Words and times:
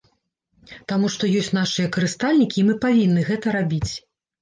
Таму 0.91 1.11
што 1.17 1.29
ёсць 1.43 1.51
нашыя 1.59 1.93
карыстальнікі 1.99 2.57
і 2.65 2.67
мы 2.73 2.79
павінны 2.89 3.31
гэта 3.33 3.59
рабіць. 3.61 3.91